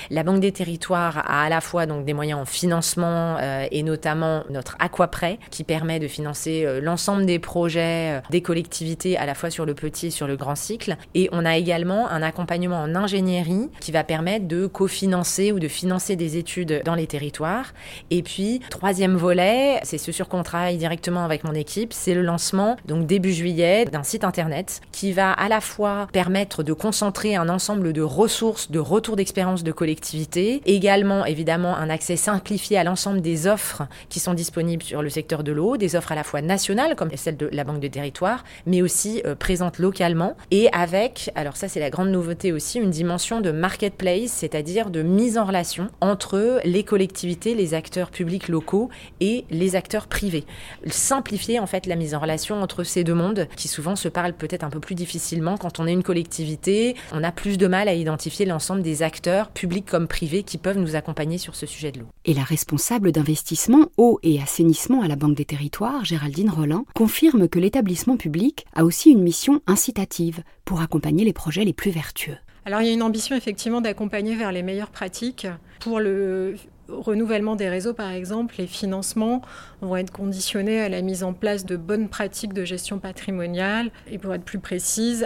la 0.10 0.24
Banque 0.24 0.40
des 0.40 0.52
territoires 0.52 1.20
a 1.30 1.44
à 1.44 1.50
la 1.50 1.62
fois 1.62 1.86
donc 1.86 2.06
des 2.06 2.14
moyens 2.14 2.40
en 2.40 2.46
financement 2.46 3.38
euh, 3.40 3.68
et 3.70 3.84
notamment 3.84 4.46
notre 4.50 4.78
Aquaprêt 4.80 5.38
qui 5.52 5.64
permet 5.64 6.00
de 6.00 6.08
financer 6.08 6.66
euh, 6.66 6.82
l'ensemble 6.82 7.28
des 7.28 7.38
projets 7.38 8.18
euh, 8.18 8.22
des 8.32 8.42
collectivités 8.42 9.16
à 9.16 9.28
la 9.28 9.36
fois 9.36 9.52
sur 9.52 9.68
le 9.68 9.76
petit 9.76 10.08
et 10.08 10.10
sur 10.10 10.26
le 10.26 10.36
grand 10.36 10.56
cycle. 10.56 10.98
Et 11.14 11.30
on 11.32 11.46
a 11.46 11.56
également 11.56 12.08
un 12.16 12.24
accompagnement 12.24 12.82
en 12.82 12.96
ingénierie 12.96 13.70
qui 13.80 13.92
va 13.92 14.04
permettre 14.04 14.48
de 14.48 14.66
cofinancer 14.68 15.52
ou 15.52 15.60
de 15.60 15.68
financer 15.68 16.16
des 16.16 16.38
études 16.38 16.82
dans 16.86 16.96
les 16.96 17.08
territoires. 17.08 17.74
Et 18.10 18.24
puis, 18.24 18.62
troisième 18.70 19.16
volet, 19.16 19.80
c'est 19.84 19.98
ce 19.98 20.12
sur 20.12 20.30
quoi 20.30 20.40
on 20.40 20.44
travaille 20.44 20.78
directement 20.78 21.26
avec 21.26 21.44
mon 21.44 21.54
équipe, 21.54 21.94
c'est 21.94 22.14
le 22.14 22.22
lancement, 22.22 22.78
donc 22.86 23.06
début 23.06 23.34
juillet, 23.34 23.86
d'un 23.86 24.04
site 24.04 24.24
internet 24.24 24.82
qui 24.92 25.12
va 25.12 25.32
à 25.32 25.50
la 25.50 25.62
fois 25.62 26.08
permettre 26.14 26.64
de 26.64 26.74
concentrer 26.74 27.36
un 27.36 27.50
ensemble 27.50 27.92
de 27.94 28.02
ressources, 28.02 28.72
de 28.72 28.80
retours 28.80 29.16
d'expérience 29.18 29.64
de 29.64 29.72
collectivités, 29.72 30.62
également 30.66 31.26
évidemment 31.26 31.76
un 31.76 31.90
accès 31.90 32.16
simplifié 32.16 32.78
à 32.78 32.84
l'ensemble 32.84 33.22
des 33.22 33.48
offres 33.48 33.84
qui 34.10 34.20
sont 34.20 34.34
disponibles 34.34 34.84
sur 34.84 35.02
le 35.02 35.10
secteur 35.10 35.44
de 35.44 35.52
l'eau, 35.52 35.78
des 35.78 35.96
offres 35.96 36.14
à 36.14 36.16
la 36.16 36.24
fois 36.24 36.42
nationales 36.42 36.96
comme 36.96 37.10
celle 37.16 37.38
de 37.38 37.50
la 37.52 37.64
Banque 37.64 37.80
de 37.80 37.88
territoire, 37.88 38.44
mais 38.66 38.82
aussi 38.82 39.22
euh, 39.26 39.36
présentes 39.36 39.80
localement 39.80 40.38
et 40.52 40.70
avec, 40.72 41.32
alors 41.36 41.58
ça 41.58 41.68
c'est 41.68 41.80
la 41.80 41.90
grande 41.96 42.10
nouveauté 42.10 42.52
aussi, 42.52 42.78
une 42.78 42.90
dimension 42.90 43.40
de 43.40 43.52
marketplace, 43.52 44.30
c'est-à-dire 44.30 44.90
de 44.90 45.02
mise 45.02 45.38
en 45.38 45.46
relation 45.46 45.88
entre 46.02 46.60
les 46.66 46.84
collectivités, 46.84 47.56
les 47.56 47.74
acteurs 47.74 48.12
publics 48.12 48.50
locaux 48.50 48.90
et 49.22 49.46
les 49.50 49.78
acteurs 49.78 50.08
privés. 50.08 50.44
Simplifier 50.88 51.58
en 51.58 51.68
fait 51.68 51.86
la 51.86 51.96
mise 51.96 52.14
en 52.14 52.20
relation 52.20 52.62
entre 52.62 52.84
ces 52.84 53.06
deux 53.06 53.14
mondes 53.14 53.48
qui 53.56 53.70
souvent 53.70 53.96
se 53.96 54.10
parlent 54.10 54.34
peut-être 54.34 54.66
un 54.66 54.70
peu 54.70 54.82
plus 54.82 54.94
difficilement 54.94 55.56
quand 55.56 55.80
on 55.80 55.88
est 55.88 55.94
une 55.94 56.04
collectivité, 56.04 56.98
on 57.14 57.24
a 57.24 57.32
plus 57.32 57.58
de 57.58 57.66
mal 57.66 57.88
à 57.88 57.94
identifier 57.94 58.46
l'ensemble 58.46 58.82
des 58.82 59.02
acteurs 59.02 59.48
publics 59.52 59.86
comme 59.86 60.10
privés 60.10 60.44
qui 60.44 60.58
peuvent 60.58 60.78
nous 60.78 60.98
accompagner 60.98 61.38
sur 61.38 61.56
ce 61.56 61.66
sujet 61.66 61.94
de 61.94 62.00
l'eau. 62.00 62.08
Et 62.26 62.34
la 62.34 62.44
responsable 62.44 63.14
d'investissement 63.14 63.88
eau 63.96 64.20
et 64.22 64.42
assainissement 64.42 65.02
à 65.02 65.08
la 65.08 65.16
Banque 65.16 65.36
des 65.36 65.46
Territoires, 65.46 66.04
Géraldine 66.04 66.50
Rollin, 66.50 66.84
confirme 66.94 67.48
que 67.48 67.60
l'établissement 67.60 68.18
public 68.18 68.66
a 68.76 68.84
aussi 68.84 69.12
une 69.12 69.24
mission 69.24 69.62
incitative 69.66 70.44
pour 70.66 70.82
accompagner 70.82 71.24
les 71.24 71.34
projets 71.34 71.64
les 71.64 71.74
plus 71.74 71.92
vertueux. 71.92 72.38
Alors 72.66 72.82
il 72.82 72.88
y 72.88 72.90
a 72.90 72.94
une 72.94 73.04
ambition 73.04 73.36
effectivement 73.36 73.80
d'accompagner 73.80 74.36
vers 74.36 74.52
les 74.52 74.64
meilleures 74.64 74.90
pratiques. 74.90 75.48
Pour 75.80 76.00
le 76.00 76.56
renouvellement 76.88 77.56
des 77.56 77.70
réseaux, 77.70 77.94
par 77.94 78.12
exemple, 78.12 78.56
les 78.58 78.68
financements 78.68 79.42
vont 79.82 79.96
être 79.96 80.12
conditionnés 80.12 80.82
à 80.82 80.90
la 80.90 81.02
mise 81.02 81.24
en 81.24 81.34
place 81.34 81.66
de 81.66 81.78
bonnes 81.78 82.10
pratiques 82.10 82.54
de 82.54 82.66
gestion 82.66 83.00
patrimoniale 83.00 83.92
et 84.10 84.18
pour 84.18 84.34
être 84.34 84.44
plus 84.44 84.60
précise, 84.60 85.26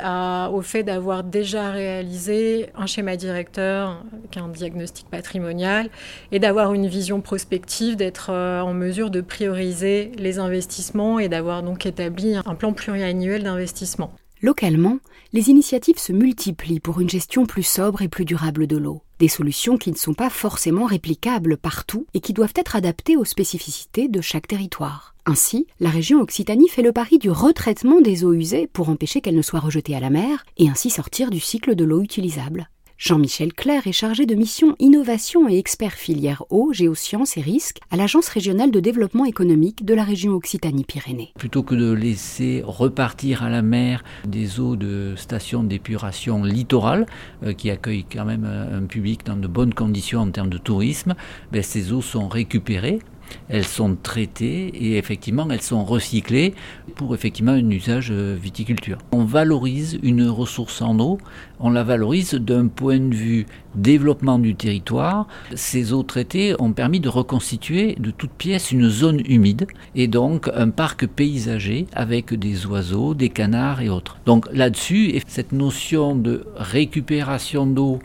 au 0.51 0.61
fait 0.61 0.83
d'avoir 0.83 1.23
déjà 1.23 1.71
réalisé 1.71 2.69
un 2.75 2.85
schéma 2.85 3.15
directeur 3.15 4.03
avec 4.13 4.37
un 4.37 4.47
diagnostic 4.49 5.09
patrimonial 5.09 5.89
et 6.31 6.39
d'avoir 6.39 6.73
une 6.73 6.87
vision 6.87 7.21
prospective, 7.21 7.95
d'être 7.95 8.31
euh, 8.31 8.61
en 8.61 8.73
mesure 8.73 9.09
de 9.09 9.21
prioriser 9.21 10.11
les 10.17 10.39
investissements 10.39 11.19
et 11.19 11.29
d'avoir 11.29 11.63
donc 11.63 11.85
établi 11.85 12.35
un 12.35 12.55
plan 12.55 12.73
pluriannuel 12.73 13.43
d'investissement. 13.43 14.13
Localement, 14.41 14.99
les 15.33 15.49
initiatives 15.49 15.97
se 15.99 16.13
multiplient 16.13 16.79
pour 16.79 17.01
une 17.01 17.09
gestion 17.09 17.45
plus 17.45 17.63
sobre 17.63 18.01
et 18.01 18.07
plus 18.07 18.23
durable 18.23 18.67
de 18.67 18.77
l'eau. 18.77 19.01
Des 19.19 19.27
solutions 19.27 19.77
qui 19.77 19.91
ne 19.91 19.97
sont 19.97 20.13
pas 20.13 20.29
forcément 20.29 20.85
réplicables 20.85 21.57
partout 21.57 22.07
et 22.13 22.21
qui 22.21 22.31
doivent 22.31 22.53
être 22.55 22.77
adaptées 22.77 23.17
aux 23.17 23.25
spécificités 23.25 24.07
de 24.07 24.21
chaque 24.21 24.47
territoire. 24.47 25.13
Ainsi, 25.25 25.67
la 25.81 25.89
région 25.89 26.21
Occitanie 26.21 26.69
fait 26.69 26.81
le 26.81 26.93
pari 26.93 27.19
du 27.19 27.29
retraitement 27.29 27.99
des 27.99 28.23
eaux 28.23 28.33
usées 28.33 28.67
pour 28.67 28.87
empêcher 28.87 29.19
qu'elles 29.19 29.35
ne 29.35 29.41
soient 29.41 29.59
rejetées 29.59 29.95
à 29.95 29.99
la 29.99 30.09
mer 30.09 30.45
et 30.57 30.69
ainsi 30.69 30.89
sortir 30.89 31.31
du 31.31 31.41
cycle 31.41 31.75
de 31.75 31.83
l'eau 31.83 32.01
utilisable. 32.01 32.69
Jean-Michel 32.99 33.53
Claire 33.53 33.87
est 33.87 33.93
chargé 33.93 34.25
de 34.25 34.35
mission 34.35 34.75
innovation 34.77 35.47
et 35.47 35.57
expert 35.57 35.93
filière 35.93 36.43
eau, 36.49 36.73
géosciences 36.73 37.37
et 37.37 37.41
risques 37.41 37.77
à 37.91 37.95
l'Agence 37.95 38.27
régionale 38.27 38.71
de 38.71 38.81
développement 38.81 39.23
économique 39.23 39.85
de 39.85 39.93
la 39.93 40.03
région 40.03 40.33
Occitanie-Pyrénées. 40.33 41.31
Plutôt 41.37 41.63
que 41.63 41.75
de 41.75 41.93
laisser 41.93 42.61
repartir 42.65 43.41
à 43.41 43.49
la 43.49 43.61
mer 43.61 44.03
des 44.27 44.59
eaux 44.59 44.75
de 44.75 45.13
stations 45.15 45.63
d'épuration 45.63 46.43
littorales, 46.43 47.05
euh, 47.43 47.53
qui 47.53 47.69
accueillent 47.69 48.03
quand 48.03 48.25
même 48.25 48.43
un 48.43 48.83
public 48.83 49.25
dans 49.25 49.37
de 49.37 49.47
bonnes 49.47 49.73
conditions 49.73 50.19
en 50.19 50.31
termes 50.31 50.49
de 50.49 50.57
tourisme, 50.57 51.15
ben, 51.53 51.63
ces 51.63 51.93
eaux 51.93 52.01
sont 52.01 52.27
récupérées 52.27 52.99
elles 53.47 53.65
sont 53.65 53.95
traitées 54.01 54.67
et 54.67 54.97
effectivement 54.97 55.47
elles 55.49 55.61
sont 55.61 55.83
recyclées 55.83 56.53
pour 56.95 57.13
effectivement 57.13 57.51
un 57.51 57.69
usage 57.69 58.09
euh, 58.11 58.37
viticulture. 58.39 58.97
On 59.11 59.25
valorise 59.25 59.99
une 60.03 60.27
ressource 60.27 60.81
en 60.81 60.99
eau, 60.99 61.17
on 61.59 61.69
la 61.69 61.83
valorise 61.83 62.33
d'un 62.33 62.67
point 62.67 62.99
de 62.99 63.13
vue 63.13 63.45
développement 63.75 64.39
du 64.39 64.55
territoire. 64.55 65.27
Ces 65.55 65.93
eaux 65.93 66.03
traitées 66.03 66.55
ont 66.59 66.73
permis 66.73 66.99
de 66.99 67.09
reconstituer 67.09 67.95
de 67.99 68.11
toutes 68.11 68.31
pièces 68.31 68.71
une 68.71 68.89
zone 68.89 69.21
humide 69.25 69.67
et 69.95 70.07
donc 70.07 70.49
un 70.53 70.69
parc 70.69 71.05
paysager 71.05 71.87
avec 71.93 72.33
des 72.33 72.65
oiseaux, 72.65 73.13
des 73.13 73.29
canards 73.29 73.81
et 73.81 73.89
autres. 73.89 74.17
Donc 74.25 74.47
là-dessus, 74.51 75.21
cette 75.27 75.51
notion 75.51 76.15
de 76.15 76.45
récupération 76.55 77.65
d'eau 77.65 77.99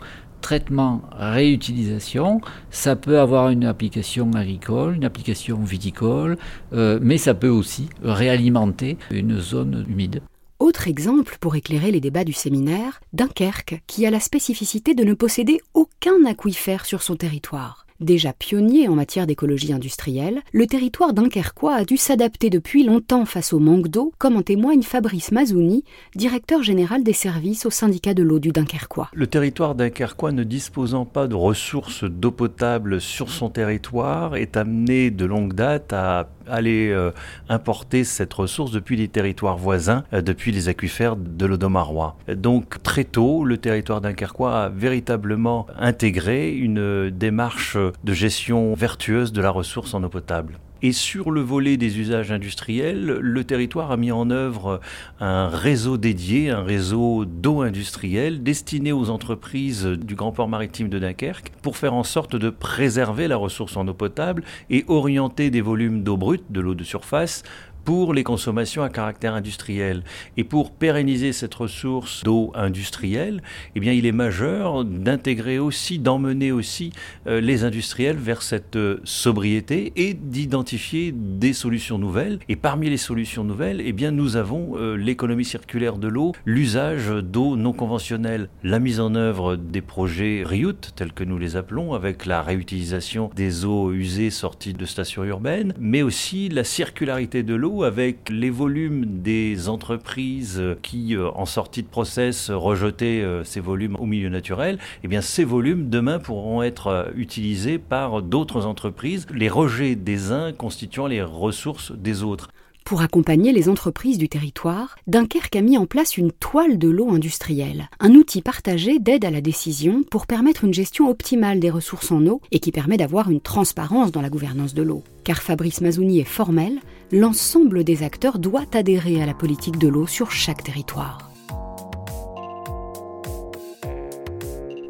traitement, 0.45 1.01
réutilisation, 1.11 2.39
ça 2.69 2.95
peut 2.95 3.19
avoir 3.19 3.49
une 3.49 3.65
application 3.65 4.31
agricole, 4.35 4.93
une 4.95 5.03
application 5.03 5.57
viticole, 5.63 6.37
euh, 6.71 6.99
mais 7.01 7.17
ça 7.17 7.33
peut 7.33 7.49
aussi 7.49 7.89
réalimenter 8.03 8.99
une 9.09 9.39
zone 9.39 9.87
humide. 9.89 10.21
Autre 10.59 10.87
exemple 10.87 11.37
pour 11.39 11.55
éclairer 11.55 11.89
les 11.89 11.99
débats 11.99 12.23
du 12.23 12.31
séminaire, 12.31 13.01
Dunkerque, 13.11 13.81
qui 13.87 14.05
a 14.05 14.11
la 14.11 14.19
spécificité 14.19 14.93
de 14.93 15.03
ne 15.03 15.15
posséder 15.15 15.61
aucun 15.73 16.23
aquifère 16.27 16.85
sur 16.85 17.01
son 17.01 17.15
territoire. 17.15 17.84
Déjà 18.01 18.33
pionnier 18.33 18.89
en 18.89 18.95
matière 18.95 19.25
d'écologie 19.25 19.71
industrielle, 19.71 20.41
le 20.51 20.67
territoire 20.67 21.13
dunkerquois 21.13 21.75
a 21.75 21.85
dû 21.85 21.95
s'adapter 21.95 22.49
depuis 22.49 22.83
longtemps 22.83 23.23
face 23.23 23.53
au 23.53 23.59
manque 23.59 23.87
d'eau, 23.87 24.11
comme 24.17 24.35
en 24.35 24.41
témoigne 24.41 24.81
Fabrice 24.81 25.31
Mazouni, 25.31 25.85
directeur 26.13 26.61
général 26.61 27.03
des 27.03 27.13
services 27.13 27.65
au 27.65 27.69
syndicat 27.69 28.13
de 28.13 28.21
l'eau 28.21 28.39
du 28.39 28.51
Dunkerquois. 28.51 29.09
Le 29.13 29.27
territoire 29.27 29.75
dunkerquois 29.75 30.33
ne 30.33 30.43
disposant 30.43 31.05
pas 31.05 31.27
de 31.27 31.35
ressources 31.35 32.03
d'eau 32.03 32.31
potable 32.31 32.99
sur 32.99 33.29
son 33.29 33.49
territoire 33.49 34.35
est 34.35 34.57
amené 34.57 35.09
de 35.09 35.23
longue 35.23 35.53
date 35.53 35.93
à 35.93 36.27
aller 36.47 36.89
euh, 36.89 37.11
importer 37.49 38.03
cette 38.03 38.33
ressource 38.33 38.71
depuis 38.71 38.95
les 38.95 39.07
territoires 39.07 39.57
voisins, 39.57 40.03
euh, 40.13 40.21
depuis 40.21 40.51
les 40.51 40.69
aquifères 40.69 41.15
de 41.15 41.45
l'Odomarois. 41.45 42.17
Donc 42.27 42.81
très 42.83 43.03
tôt, 43.03 43.43
le 43.43 43.57
territoire 43.57 44.01
dunkerquois 44.01 44.63
a 44.63 44.69
véritablement 44.69 45.67
intégré 45.77 46.53
une 46.53 47.09
démarche 47.09 47.77
de 48.03 48.13
gestion 48.13 48.73
vertueuse 48.73 49.31
de 49.31 49.41
la 49.41 49.49
ressource 49.49 49.93
en 49.93 50.03
eau 50.03 50.09
potable. 50.09 50.59
Et 50.85 50.91
sur 50.91 51.31
le 51.31 51.41
volet 51.41 51.77
des 51.77 51.97
usages 51.97 52.31
industriels, 52.31 53.07
le 53.07 53.43
territoire 53.43 53.89
a 53.89 53.97
mis 53.97 54.11
en 54.11 54.29
œuvre 54.29 54.81
un 55.19 55.47
réseau 55.47 55.97
dédié, 55.97 56.51
un 56.51 56.61
réseau 56.61 57.25
d'eau 57.25 57.61
industrielle 57.61 58.43
destiné 58.43 58.91
aux 58.91 59.09
entreprises 59.09 59.87
du 59.87 60.13
Grand 60.13 60.31
Port 60.31 60.47
maritime 60.47 60.89
de 60.89 60.99
Dunkerque 60.99 61.51
pour 61.63 61.75
faire 61.75 61.95
en 61.95 62.03
sorte 62.03 62.35
de 62.35 62.51
préserver 62.51 63.27
la 63.27 63.35
ressource 63.35 63.77
en 63.77 63.87
eau 63.87 63.95
potable 63.95 64.43
et 64.69 64.85
orienter 64.87 65.49
des 65.49 65.61
volumes 65.61 66.03
d'eau 66.03 66.17
brute, 66.17 66.51
de 66.51 66.61
l'eau 66.61 66.75
de 66.75 66.83
surface, 66.83 67.41
pour 67.85 68.13
les 68.13 68.23
consommations 68.23 68.83
à 68.83 68.89
caractère 68.89 69.35
industriel. 69.35 70.03
Et 70.37 70.43
pour 70.43 70.71
pérenniser 70.71 71.31
cette 71.31 71.53
ressource 71.53 72.23
d'eau 72.23 72.51
industrielle, 72.55 73.41
eh 73.75 73.79
bien, 73.79 73.93
il 73.93 74.05
est 74.07 74.11
majeur 74.11 74.83
d'intégrer 74.83 75.59
aussi, 75.59 75.99
d'emmener 75.99 76.51
aussi 76.51 76.91
euh, 77.27 77.39
les 77.39 77.63
industriels 77.63 78.17
vers 78.17 78.41
cette 78.41 78.75
euh, 78.75 78.99
sobriété 79.03 79.93
et 79.95 80.15
d'identifier 80.15 81.13
des 81.15 81.53
solutions 81.53 81.99
nouvelles. 81.99 82.39
Et 82.49 82.55
parmi 82.55 82.89
les 82.89 82.97
solutions 82.97 83.43
nouvelles, 83.43 83.81
eh 83.85 83.93
bien, 83.93 84.11
nous 84.11 84.35
avons 84.35 84.73
euh, 84.77 84.95
l'économie 84.95 85.45
circulaire 85.45 85.97
de 85.97 86.07
l'eau, 86.07 86.33
l'usage 86.45 87.09
d'eau 87.09 87.55
non 87.55 87.71
conventionnelle, 87.71 88.49
la 88.63 88.79
mise 88.79 88.99
en 88.99 89.13
œuvre 89.13 89.55
des 89.55 89.81
projets 89.81 90.43
RIUT, 90.43 90.73
tels 90.95 91.13
que 91.13 91.23
nous 91.23 91.37
les 91.37 91.55
appelons, 91.55 91.93
avec 91.93 92.25
la 92.25 92.41
réutilisation 92.41 93.29
des 93.35 93.63
eaux 93.63 93.93
usées 93.93 94.31
sorties 94.31 94.73
de 94.73 94.85
stations 94.85 95.23
urbaines, 95.23 95.73
mais 95.79 96.01
aussi 96.01 96.49
la 96.49 96.63
circularité 96.63 97.43
de 97.43 97.53
l'eau 97.53 97.74
avec 97.83 98.29
les 98.29 98.49
volumes 98.49 99.21
des 99.21 99.69
entreprises 99.69 100.61
qui, 100.81 101.15
euh, 101.15 101.29
en 101.35 101.45
sortie 101.45 101.83
de 101.83 101.87
process, 101.87 102.49
rejetaient 102.49 103.21
euh, 103.21 103.43
ces 103.43 103.59
volumes 103.59 103.95
au 103.99 104.05
milieu 104.05 104.29
naturel, 104.29 104.79
eh 105.03 105.07
bien 105.07 105.21
ces 105.21 105.43
volumes 105.43 105.89
demain 105.89 106.19
pourront 106.19 106.63
être 106.63 106.87
euh, 106.87 107.05
utilisés 107.15 107.77
par 107.77 108.21
d'autres 108.21 108.65
entreprises, 108.65 109.25
les 109.33 109.49
rejets 109.49 109.95
des 109.95 110.31
uns 110.31 110.53
constituant 110.53 111.07
les 111.07 111.21
ressources 111.21 111.91
des 111.91 112.23
autres. 112.23 112.49
Pour 112.85 113.01
accompagner 113.01 113.51
les 113.51 113.67
entreprises 113.67 114.19
du 114.19 114.29
territoire, 114.29 114.95
Dunkerque 115.07 115.55
a 115.55 115.61
mis 115.61 115.75
en 115.75 115.87
place 115.87 116.17
une 116.17 116.31
toile 116.31 116.77
de 116.77 116.87
l'eau 116.87 117.09
industrielle, 117.09 117.89
un 117.99 118.11
outil 118.13 118.43
partagé 118.43 118.99
d'aide 118.99 119.25
à 119.25 119.31
la 119.31 119.41
décision 119.41 120.03
pour 120.03 120.27
permettre 120.27 120.65
une 120.65 120.73
gestion 120.73 121.09
optimale 121.09 121.59
des 121.59 121.71
ressources 121.71 122.11
en 122.11 122.23
eau 122.27 122.41
et 122.51 122.59
qui 122.59 122.71
permet 122.71 122.97
d'avoir 122.97 123.31
une 123.31 123.41
transparence 123.41 124.11
dans 124.11 124.21
la 124.21 124.29
gouvernance 124.29 124.75
de 124.75 124.83
l'eau. 124.83 125.03
Car 125.23 125.41
Fabrice 125.41 125.81
Mazouni 125.81 126.19
est 126.19 126.25
formel, 126.25 126.79
l'ensemble 127.11 127.83
des 127.83 128.03
acteurs 128.03 128.39
doit 128.39 128.65
adhérer 128.73 129.21
à 129.21 129.25
la 129.25 129.33
politique 129.33 129.77
de 129.77 129.87
l'eau 129.87 130.07
sur 130.07 130.31
chaque 130.31 130.63
territoire. 130.63 131.31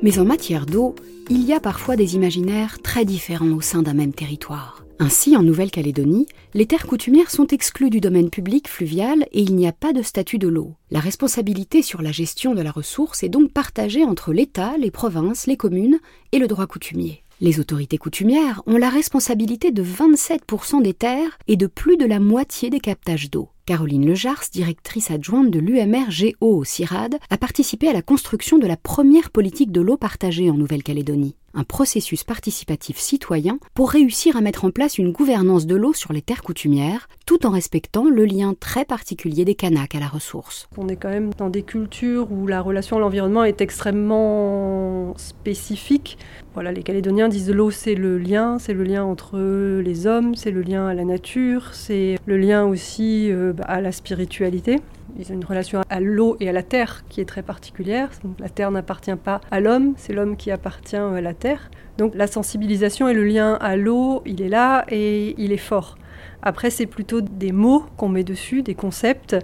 Mais 0.02 0.20
en 0.20 0.26
matière 0.26 0.66
d'eau, 0.66 0.96
il 1.30 1.44
y 1.44 1.54
a 1.54 1.60
parfois 1.60 1.96
des 1.96 2.16
imaginaires 2.16 2.80
très 2.84 3.06
différents 3.06 3.52
au 3.52 3.62
sein 3.62 3.82
d'un 3.82 3.96
même 3.96 4.14
territoire. 4.14 4.86
Ainsi, 4.98 5.36
en 5.36 5.44
Nouvelle-Calédonie, 5.44 6.28
les 6.54 6.68
terres 6.68 6.88
coutumières 6.88 7.30
sont 7.30 7.48
exclues 7.48 7.90
du 7.90 8.00
domaine 8.00 8.30
public 8.30 8.70
fluvial 8.70 9.26
et 9.34 9.42
il 9.42 9.56
n'y 9.56 9.68
a 9.68 9.74
pas 9.74 9.92
de 9.92 10.02
statut 10.02 10.38
de 10.38 10.48
l'eau. 10.48 10.76
La 10.90 11.02
responsabilité 11.02 11.82
sur 11.82 12.02
la 12.02 12.14
gestion 12.14 12.56
de 12.56 12.62
la 12.62 12.72
ressource 12.72 13.24
est 13.24 13.30
donc 13.30 13.52
partagée 13.52 14.06
entre 14.06 14.32
l'État, 14.32 14.78
les 14.78 14.92
provinces, 14.92 15.48
les 15.48 15.58
communes 15.58 16.00
et 16.32 16.40
le 16.40 16.48
droit 16.48 16.68
coutumier. 16.68 17.25
Les 17.42 17.60
autorités 17.60 17.98
coutumières 17.98 18.62
ont 18.66 18.78
la 18.78 18.90
responsabilité 18.90 19.72
de 19.72 19.84
27% 19.84 20.82
des 20.82 20.94
terres 20.94 21.38
et 21.48 21.58
de 21.58 21.68
plus 21.68 21.98
de 21.98 22.06
la 22.06 22.20
moitié 22.20 22.70
des 22.70 22.80
captages 22.80 23.30
d'eau. 23.30 23.50
Caroline 23.66 24.06
Lejars, 24.06 24.44
directrice 24.52 25.10
adjointe 25.10 25.50
de 25.50 25.58
l'UMR 25.58 26.06
GO 26.10 26.60
au 26.60 26.64
CIRAD, 26.64 27.18
a 27.32 27.38
participé 27.38 27.88
à 27.88 27.94
la 27.94 28.04
construction 28.04 28.60
de 28.60 28.68
la 28.68 28.78
première 28.78 29.32
politique 29.32 29.72
de 29.72 29.82
l'eau 29.82 29.98
partagée 29.98 30.52
en 30.52 30.54
Nouvelle-Calédonie 30.54 31.36
un 31.56 31.64
processus 31.64 32.24
participatif 32.24 32.98
citoyen 32.98 33.58
pour 33.74 33.90
réussir 33.90 34.36
à 34.38 34.42
mettre 34.42 34.66
en 34.66 34.72
place 34.72 34.98
une 34.98 35.12
gouvernance 35.12 35.66
de 35.66 35.76
l'eau 35.76 35.94
sur 35.94 36.14
les 36.14 36.22
terres 36.22 36.44
coutumières, 36.44 37.08
tout 37.26 37.46
en 37.46 37.50
respectant 37.50 38.08
le 38.10 38.26
lien 38.26 38.54
très 38.60 38.86
particulier 38.86 39.46
des 39.46 39.56
Kanaks 39.56 39.96
à 39.96 40.00
la 40.00 40.08
ressource. 40.08 40.68
On 40.78 40.88
est 40.90 40.98
quand 40.98 41.10
même 41.10 41.34
dans 41.34 41.50
des 41.50 41.64
cultures 41.64 42.32
où 42.32 42.46
la 42.46 42.62
relation 42.62 42.98
à 42.98 43.00
l'environnement 43.00 43.46
est 43.46 43.62
extrêmement 43.62 45.18
spécifique. 45.18 46.18
Voilà, 46.54 46.72
les 46.72 46.84
Calédoniens 46.84 47.30
disent 47.30 47.50
l'eau 47.50 47.72
c'est 47.72 47.96
le 47.96 48.18
lien, 48.18 48.60
c'est 48.60 48.74
le 48.74 48.84
lien 48.84 49.04
entre 49.04 49.40
les 49.80 50.08
hommes, 50.08 50.36
c'est 50.36 50.52
le 50.52 50.62
lien 50.62 50.88
à 50.88 50.94
la 50.94 51.06
nature, 51.06 51.74
c'est 51.74 52.18
le 52.26 52.38
lien 52.38 52.66
aussi 52.66 53.32
euh, 53.32 53.54
à 53.64 53.82
la 53.82 53.92
spiritualité. 53.92 54.82
Ils 55.18 55.32
ont 55.32 55.36
une 55.36 55.46
relation 55.46 55.82
à 55.90 56.00
l'eau 56.00 56.38
et 56.40 56.50
à 56.50 56.52
la 56.52 56.64
terre 56.64 57.04
qui 57.10 57.22
est 57.22 57.26
très 57.26 57.44
particulière. 57.44 58.10
la 58.40 58.50
terre 58.50 58.72
n'appartient 58.72 59.16
pas 59.16 59.42
à 59.52 59.60
l'homme, 59.60 59.94
c'est 59.98 60.14
l'homme 60.14 60.36
qui 60.36 60.52
appartient 60.52 60.96
à 60.96 61.22
la 61.22 61.34
terre. 61.34 61.70
Donc 61.98 62.14
la 62.16 62.28
sensibilisation 62.28 63.08
et 63.08 63.14
le 63.14 63.24
lien 63.24 63.54
à 63.56 63.76
l'eau, 63.76 64.22
il 64.26 64.42
est 64.42 64.50
là 64.50 64.86
et 64.90 65.36
il 65.38 65.52
est 65.52 65.58
fort. 65.58 65.98
Après, 66.42 66.70
c'est 66.70 66.86
plutôt 66.86 67.22
des 67.22 67.52
mots 67.52 67.84
qu'on 67.98 68.08
met 68.08 68.24
dessus, 68.24 68.62
des 68.62 68.76
concepts. 68.76 69.36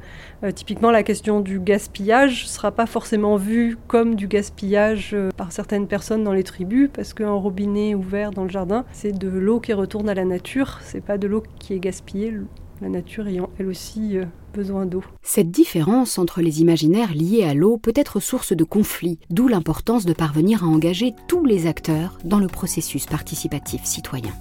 Euh, 0.43 0.51
typiquement, 0.51 0.91
la 0.91 1.01
question 1.01 1.39
du 1.39 1.59
gaspillage 1.59 2.43
ne 2.43 2.47
sera 2.47 2.71
pas 2.71 2.85
forcément 2.85 3.37
vue 3.37 3.77
comme 3.87 4.13
du 4.13 4.27
gaspillage 4.27 5.11
euh, 5.13 5.29
par 5.35 5.51
certaines 5.51 5.87
personnes 5.87 6.23
dans 6.23 6.31
les 6.31 6.43
tribus, 6.43 6.89
parce 6.93 7.15
qu'un 7.15 7.31
robinet 7.31 7.95
ouvert 7.95 8.29
dans 8.29 8.43
le 8.43 8.49
jardin, 8.49 8.85
c'est 8.91 9.17
de 9.17 9.29
l'eau 9.29 9.59
qui 9.59 9.73
retourne 9.73 10.09
à 10.09 10.13
la 10.13 10.25
nature, 10.25 10.79
c'est 10.83 11.01
pas 11.03 11.17
de 11.17 11.27
l'eau 11.27 11.41
qui 11.57 11.73
est 11.73 11.79
gaspillée 11.79 12.31
la 12.81 12.89
nature 12.89 13.27
ayant 13.27 13.49
elle 13.59 13.67
aussi 13.67 14.17
euh, 14.17 14.25
besoin 14.53 14.85
d'eau. 14.85 15.03
Cette 15.21 15.51
différence 15.51 16.17
entre 16.17 16.41
les 16.41 16.61
imaginaires 16.61 17.13
liés 17.13 17.43
à 17.43 17.53
l'eau 17.53 17.77
peut 17.77 17.93
être 17.95 18.19
source 18.19 18.53
de 18.53 18.63
conflits, 18.63 19.19
d'où 19.29 19.47
l'importance 19.47 20.05
de 20.05 20.13
parvenir 20.13 20.63
à 20.63 20.67
engager 20.67 21.13
tous 21.27 21.45
les 21.45 21.67
acteurs 21.67 22.17
dans 22.25 22.39
le 22.39 22.47
processus 22.47 23.05
participatif 23.05 23.85
citoyen. 23.85 24.31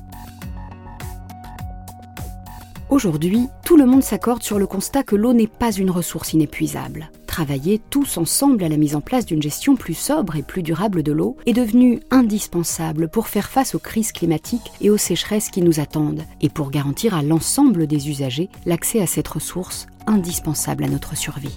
Aujourd'hui, 2.88 3.46
tout 3.64 3.76
le 3.76 3.86
monde 3.86 4.02
s'accorde 4.02 4.42
sur 4.42 4.58
le 4.58 4.66
constat 4.66 5.04
que 5.04 5.14
l'eau 5.14 5.32
n'est 5.32 5.46
pas 5.46 5.70
une 5.70 5.90
ressource 5.90 6.32
inépuisable. 6.32 7.10
Travailler 7.30 7.80
tous 7.90 8.18
ensemble 8.18 8.64
à 8.64 8.68
la 8.68 8.76
mise 8.76 8.96
en 8.96 9.00
place 9.00 9.24
d'une 9.24 9.40
gestion 9.40 9.76
plus 9.76 9.94
sobre 9.94 10.34
et 10.34 10.42
plus 10.42 10.64
durable 10.64 11.04
de 11.04 11.12
l'eau 11.12 11.36
est 11.46 11.52
devenu 11.52 12.00
indispensable 12.10 13.08
pour 13.08 13.28
faire 13.28 13.48
face 13.48 13.76
aux 13.76 13.78
crises 13.78 14.10
climatiques 14.10 14.72
et 14.80 14.90
aux 14.90 14.96
sécheresses 14.96 15.48
qui 15.48 15.62
nous 15.62 15.78
attendent, 15.78 16.24
et 16.40 16.48
pour 16.48 16.72
garantir 16.72 17.14
à 17.14 17.22
l'ensemble 17.22 17.86
des 17.86 18.08
usagers 18.10 18.48
l'accès 18.66 19.00
à 19.00 19.06
cette 19.06 19.28
ressource 19.28 19.86
indispensable 20.08 20.82
à 20.82 20.88
notre 20.88 21.16
survie. 21.16 21.56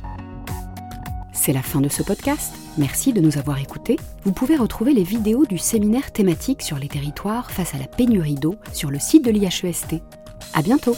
C'est 1.33 1.53
la 1.53 1.63
fin 1.63 1.81
de 1.81 1.89
ce 1.89 2.03
podcast. 2.03 2.53
Merci 2.77 3.11
de 3.11 3.19
nous 3.19 3.39
avoir 3.39 3.59
écoutés. 3.59 3.97
Vous 4.25 4.31
pouvez 4.31 4.57
retrouver 4.57 4.93
les 4.93 5.03
vidéos 5.03 5.47
du 5.47 5.57
séminaire 5.57 6.11
thématique 6.11 6.61
sur 6.61 6.77
les 6.77 6.87
territoires 6.87 7.49
face 7.49 7.73
à 7.73 7.79
la 7.79 7.87
pénurie 7.87 8.35
d'eau 8.35 8.57
sur 8.73 8.91
le 8.91 8.99
site 8.99 9.25
de 9.25 9.31
l'IHEST. 9.31 9.95
À 10.53 10.61
bientôt! 10.61 10.95